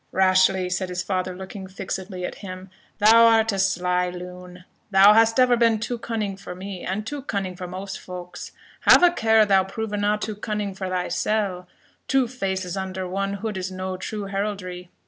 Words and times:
"Rashleigh," 0.11 0.69
said 0.71 0.89
his 0.89 1.03
father, 1.03 1.35
looking 1.35 1.67
fixedly 1.67 2.25
at 2.25 2.33
him, 2.41 2.71
"thou 2.97 3.27
art 3.27 3.51
a 3.51 3.59
sly 3.59 4.09
loon 4.09 4.65
thou 4.89 5.13
hast 5.13 5.39
ever 5.39 5.55
been 5.55 5.77
too 5.79 5.99
cunning 5.99 6.35
for 6.37 6.55
me, 6.55 6.83
and 6.83 7.05
too 7.05 7.21
cunning 7.21 7.55
for 7.55 7.67
most 7.67 7.99
folks. 7.99 8.51
Have 8.89 9.03
a 9.03 9.11
care 9.11 9.45
thou 9.45 9.63
provena 9.63 10.19
too 10.19 10.35
cunning 10.35 10.73
for 10.73 10.89
thysell 10.89 11.67
two 12.07 12.27
faces 12.27 12.75
under 12.75 13.07
one 13.07 13.33
hood 13.45 13.57
is 13.57 13.71
no 13.71 13.95
true 13.95 14.23
heraldry. 14.23 14.89